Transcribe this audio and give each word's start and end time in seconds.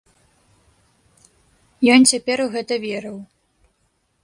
Ён 1.97 2.01
цяпер 2.13 2.37
у 2.49 2.51
гэта 2.57 2.73
верыў. 2.89 3.17